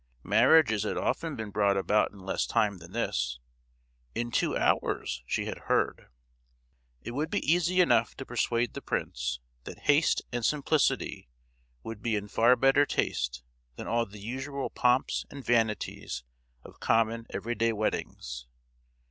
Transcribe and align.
Marriages 0.23 0.81
had 0.81 0.97
often 0.97 1.35
been 1.35 1.51
brought 1.51 1.77
about 1.77 2.09
in 2.09 2.17
less 2.17 2.47
time 2.47 2.79
than 2.79 2.91
this—in 2.91 4.31
two 4.31 4.57
hours, 4.57 5.21
she 5.27 5.45
had 5.45 5.65
heard! 5.69 6.07
It 7.03 7.11
would 7.11 7.29
be 7.29 7.45
easy 7.53 7.81
enough 7.81 8.15
to 8.15 8.25
persuade 8.25 8.73
the 8.73 8.81
prince 8.81 9.39
that 9.65 9.81
haste 9.81 10.23
and 10.33 10.43
simplicity 10.43 11.29
would 11.83 12.01
be 12.01 12.15
in 12.15 12.29
far 12.29 12.55
better 12.55 12.83
taste 12.87 13.43
than 13.75 13.85
all 13.85 14.07
the 14.07 14.19
usual 14.19 14.71
pomps 14.71 15.27
and 15.29 15.45
vanities 15.45 16.23
of 16.63 16.79
common 16.79 17.27
everyday 17.29 17.71
weddings. 17.71 18.47